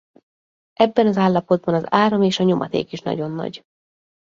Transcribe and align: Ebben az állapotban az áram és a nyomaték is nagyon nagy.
Ebben 0.73 1.07
az 1.07 1.17
állapotban 1.17 1.73
az 1.73 1.83
áram 1.89 2.21
és 2.21 2.39
a 2.39 2.43
nyomaték 2.43 2.91
is 2.91 2.99
nagyon 3.01 3.31
nagy. 3.31 3.65